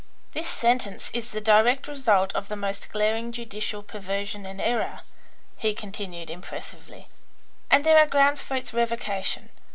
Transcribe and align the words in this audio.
"This 0.31 0.47
sentence 0.49 1.11
is 1.13 1.29
the 1.29 1.39
direct 1.39 1.87
result 1.87 2.33
of 2.33 2.47
the 2.47 2.55
most 2.55 2.91
glaring 2.91 3.31
judicial 3.31 3.83
perversion 3.83 4.47
and 4.47 4.59
error," 4.59 5.01
he 5.59 5.75
continued, 5.75 6.31
impressively, 6.31 7.07
"and 7.69 7.83
there 7.83 7.99
are 7.99 8.07
grounds 8.07 8.41
for 8.41 8.55
its 8.55 8.73
revocation. 8.73 9.49